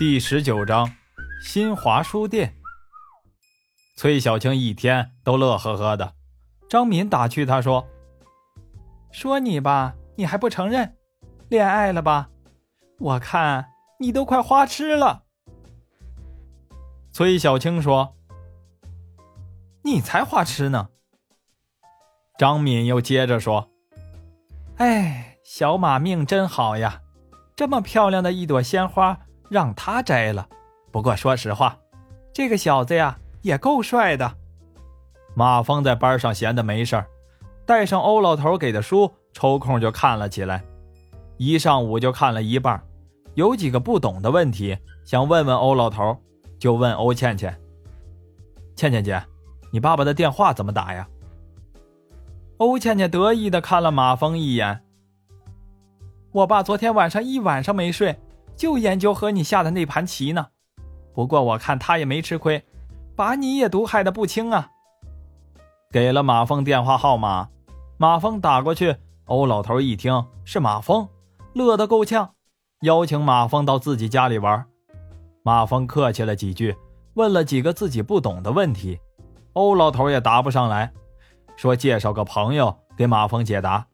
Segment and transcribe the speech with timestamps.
[0.00, 0.90] 第十九章，
[1.42, 2.56] 新华书店。
[3.98, 6.14] 崔小青一天都乐呵呵的。
[6.70, 7.86] 张敏打趣他说
[9.12, 10.96] ：“说你吧，你还不承认，
[11.50, 12.30] 恋爱了吧？
[12.98, 15.24] 我看你都快花痴了。”
[17.12, 18.16] 崔小青说
[19.84, 20.88] ：“你才花痴呢。”
[22.40, 23.68] 张敏又接着说
[24.80, 27.02] ：“哎，小马命真好呀，
[27.54, 29.20] 这么漂亮的一朵鲜花。”
[29.50, 30.48] 让他摘了。
[30.90, 31.76] 不过说实话，
[32.32, 34.32] 这个小子呀也够帅的。
[35.34, 37.06] 马峰在班上闲的没事儿，
[37.66, 40.64] 带上欧老头给的书，抽空就看了起来。
[41.36, 42.82] 一上午就看了一半，
[43.34, 46.16] 有几个不懂的问题想问问欧老头，
[46.58, 47.56] 就问欧倩倩
[48.76, 49.22] ：“倩倩姐，
[49.72, 51.08] 你爸爸的电话怎么打呀？”
[52.58, 54.82] 欧倩倩得意的看了马峰一眼
[56.32, 58.18] ：“我爸昨天晚上一晚上没睡。”
[58.60, 60.48] 就研究和你下的那盘棋呢，
[61.14, 62.62] 不过我看他也没吃亏，
[63.16, 64.68] 把你也毒害的不轻啊。
[65.90, 67.48] 给了马峰电话号码，
[67.96, 68.94] 马峰打过去，
[69.24, 71.08] 欧老头一听是马峰，
[71.54, 72.34] 乐得够呛，
[72.82, 74.66] 邀请马峰到自己家里玩。
[75.42, 76.76] 马峰客气了几句，
[77.14, 79.00] 问了几个自己不懂的问题，
[79.54, 80.92] 欧老头也答不上来，
[81.56, 83.86] 说介绍个朋友给马峰解答。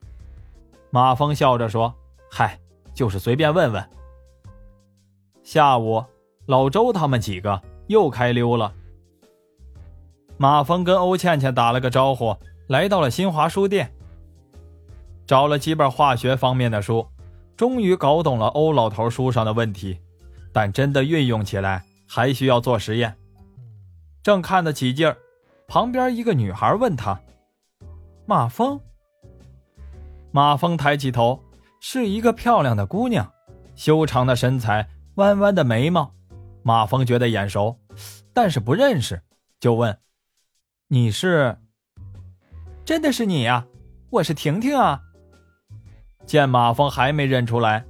[0.91, 1.95] 马峰笑着说
[2.29, 2.59] ：“嗨，
[2.93, 3.91] 就是随便问问。”
[5.47, 6.05] 下午，
[6.47, 8.75] 老周他们几个又开溜了。
[10.37, 13.95] 马峰跟欧倩倩打了个招呼，来到了新华书店，
[15.25, 17.07] 找了几本化学方面的书，
[17.57, 19.97] 终于搞懂了欧老头书上的问题，
[20.53, 23.15] 但真的运用起来还需要做实验。
[24.25, 25.17] 正看得起劲儿，
[25.69, 27.21] 旁边一个女孩问他
[28.27, 28.81] ：“马峰。”
[30.33, 31.41] 马峰抬起头，
[31.79, 33.33] 是一个漂亮的姑娘，
[33.77, 34.89] 修长的身材。
[35.17, 36.13] 弯弯的眉毛，
[36.63, 37.79] 马峰觉得眼熟，
[38.35, 39.23] 但是不认识，
[39.59, 39.99] 就问
[40.89, 41.57] ：“你是？
[42.85, 43.67] 真的是你呀？
[44.11, 45.01] 我是婷婷啊。”
[46.27, 47.87] 见马峰还没认出来，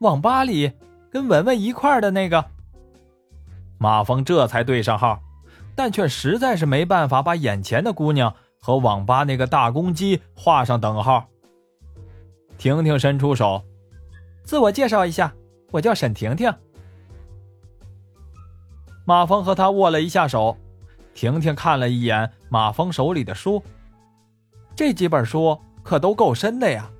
[0.00, 0.72] 网吧里
[1.10, 2.42] 跟文文一块的那个。
[3.76, 5.20] 马峰这才对上号，
[5.76, 11.26] 但却实在是没办法把眼前的姑娘和网吧那个大公鸡画上等号。
[12.56, 13.62] 婷婷伸出手，
[14.42, 15.34] 自我介绍一下。
[15.70, 16.52] 我叫沈婷婷。
[19.04, 20.56] 马峰和他握了一下手，
[21.14, 23.62] 婷婷看了一眼马峰手里的书，
[24.76, 26.90] 这几本书可都够深的呀。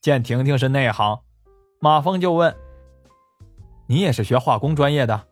[0.00, 1.20] 见婷婷是内行，
[1.80, 2.54] 马峰就问
[3.88, 5.26] ：“你也是学化工专业的？”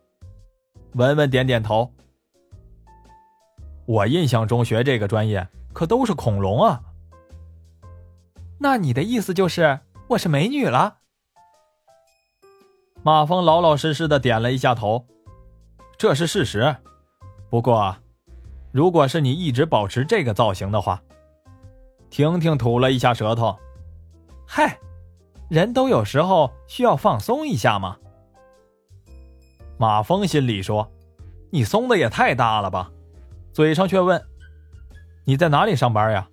[0.95, 1.93] 文文点点头。
[3.85, 6.81] 我印象中学这个专业可都是恐龙啊。
[8.57, 10.97] 那你的意思就是我是美女了？
[13.05, 15.05] 马峰老老实实的点了一下头，
[15.95, 16.75] 这是事实。
[17.51, 17.95] 不过，
[18.71, 20.99] 如果是你一直保持这个造型的话，
[22.09, 23.55] 婷婷吐了一下舌头，
[24.47, 24.79] 嗨，
[25.49, 27.95] 人都有时候需要放松一下嘛。
[29.77, 30.91] 马峰心里说
[31.53, 32.91] ：“你松的也太大了吧？”
[33.53, 34.19] 嘴上却问
[35.25, 36.27] ：“你在哪里上班呀？”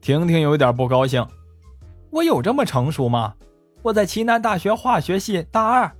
[0.00, 1.26] 婷婷有点不高兴
[2.12, 3.34] ：“我有这么成熟吗？”
[3.88, 5.90] 我在齐南大学化学系大二。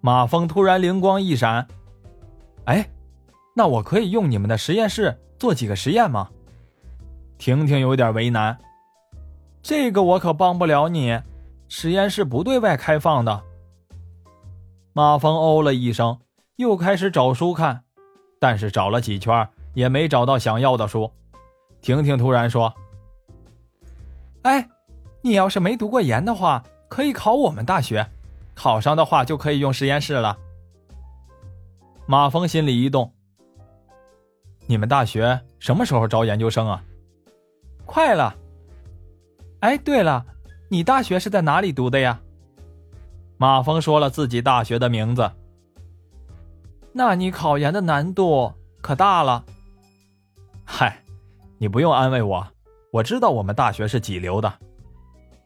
[0.00, 1.66] 马峰突然灵光一闪，
[2.64, 2.88] 哎，
[3.54, 6.30] 那我可以用你们的实验室做几个实验吗？
[7.36, 8.58] 婷婷有点为难，
[9.62, 11.20] 这个我可帮不了你，
[11.68, 13.42] 实验室不对外开放的。
[14.94, 16.18] 马峰哦了一声，
[16.56, 17.84] 又开始找书看，
[18.40, 21.12] 但是找了几圈也没找到想要的书。
[21.82, 22.72] 婷婷突然说
[24.44, 24.66] ：“哎。”
[25.22, 28.06] 你要是没读过研的话，可以考我们大学，
[28.54, 30.36] 考上的话就可以用实验室了。
[32.06, 33.12] 马峰心里一动，
[34.66, 36.82] 你们大学什么时候招研究生啊？
[37.86, 38.34] 快了。
[39.60, 40.26] 哎，对了，
[40.68, 42.20] 你大学是在哪里读的呀？
[43.36, 45.30] 马峰说了自己大学的名字。
[46.92, 49.44] 那你考研的难度可大了。
[50.64, 51.00] 嗨，
[51.58, 52.46] 你不用安慰我，
[52.90, 54.52] 我知道我们大学是几流的。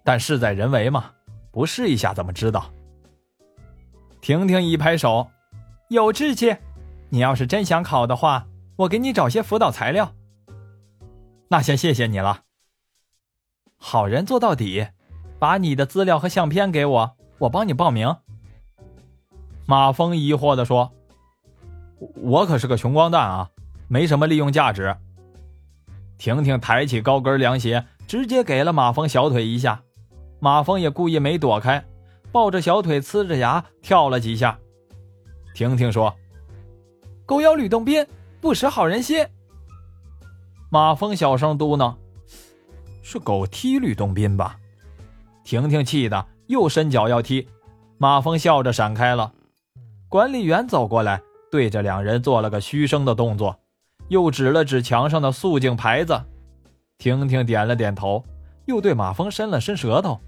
[0.06, 1.10] 但事在人为嘛，
[1.50, 2.70] 不试一下怎么知道？
[4.20, 5.32] 婷婷一拍手，
[5.88, 6.56] 有志气。
[7.08, 10.12] 你要是真想考的话，我给你找些辅导材料。
[11.48, 12.42] 那先谢谢你了。
[13.76, 14.86] 好人做到底，
[15.40, 18.14] 把你的资料和相片给我，我帮你报名。
[19.66, 20.92] 马峰疑惑的说
[22.14, 23.50] ：“我可是个穷光蛋啊，
[23.88, 24.96] 没什么利用价值。”
[26.16, 29.82] 婷婷抬起高跟凉鞋，直接给了马峰小腿一下。
[30.46, 31.84] 马峰也故意没躲开，
[32.30, 34.56] 抱着小腿，呲着牙跳了几下。
[35.56, 36.14] 婷婷说
[37.26, 38.06] ：“狗咬吕洞宾，
[38.40, 39.26] 不识好人心。”
[40.70, 41.92] 马峰小声嘟囔
[43.02, 44.56] ：“是狗踢吕洞宾吧？”
[45.42, 47.48] 婷婷气的又伸脚要踢，
[47.98, 49.32] 马峰笑着闪开了。
[50.08, 51.20] 管理员走过来，
[51.50, 53.58] 对着两人做了个嘘声的动作，
[54.10, 56.16] 又指了指墙上的肃静牌子。
[56.98, 58.24] 婷婷点了点头，
[58.66, 60.20] 又对马峰伸了伸舌头，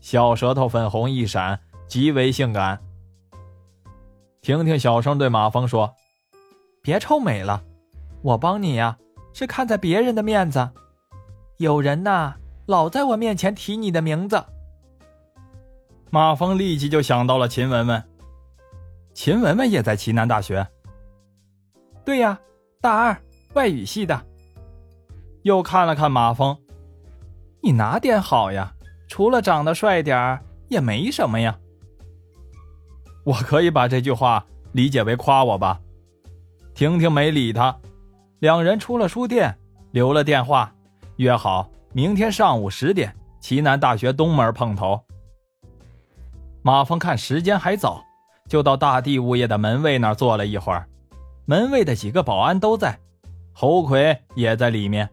[0.00, 2.80] 小舌头粉红一闪，极为性感。
[4.40, 5.94] 婷婷小声对马峰说
[6.82, 7.62] ：“别臭美了，
[8.22, 8.96] 我帮你呀，
[9.34, 10.70] 是看在别人的面子。
[11.58, 12.34] 有人呐，
[12.66, 14.42] 老在我面前提你的名字。”
[16.10, 18.02] 马峰立即就想到了秦雯雯。
[19.12, 20.66] 秦雯雯也在齐南大学。
[22.04, 22.40] 对呀，
[22.80, 24.26] 大二外语系的。
[25.42, 26.56] 又看了看马峰，
[27.62, 28.74] 你哪点好呀？
[29.10, 31.58] 除了长得帅点儿，也没什么呀。
[33.24, 35.80] 我可以把这句话理解为夸我吧。
[36.74, 37.76] 婷婷没理他，
[38.38, 39.58] 两人出了书店，
[39.90, 40.72] 留了电话，
[41.16, 45.02] 约好明天上午十点，齐南大学东门碰头。
[46.62, 48.02] 马峰看时间还早。
[48.48, 50.88] 就到大地物业的门卫那儿坐了一会儿，
[51.46, 52.98] 门卫的几个保安都在，
[53.52, 55.08] 侯奎也在里面。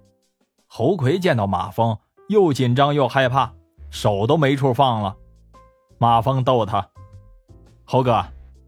[0.65, 1.95] 侯奎见到马峰，
[2.29, 3.53] 又紧张又害怕，
[3.89, 5.15] 手都没处放了。
[5.97, 6.87] 马峰逗他
[7.85, 8.23] ：“猴哥，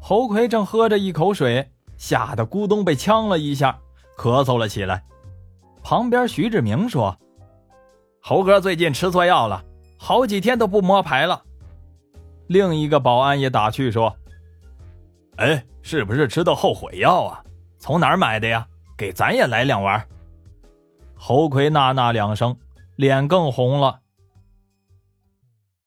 [0.00, 3.78] 侯魁正喝着一口水，吓得咕咚被呛了一下，
[4.16, 5.04] 咳嗽了起来。
[5.82, 7.16] 旁边徐志明说
[8.22, 9.64] ：“猴哥最近吃错药了，
[9.98, 11.42] 好几天都不摸牌了。”
[12.46, 14.14] 另一个保安也打趣说
[15.36, 17.42] ：“哎，是不是吃的后悔药啊？
[17.78, 18.66] 从哪儿买的呀？
[18.96, 20.06] 给咱也来两丸。”
[21.16, 22.56] 侯魁呐呐两声，
[22.98, 24.00] 脸更红了。